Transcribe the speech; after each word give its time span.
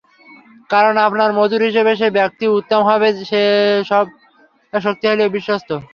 কারণ, 0.69 0.95
আপনার 1.07 1.29
মজুর 1.39 1.61
হিসেবে 1.67 1.91
সে 1.99 2.07
ব্যক্তিই 2.17 2.55
উত্তম 2.57 2.81
হবে 2.89 3.07
যে 3.21 3.23
হবে 3.23 3.41
শক্তিশালী 4.73 5.21
ও 5.25 5.33
বিশ্বস্ত। 5.37 5.69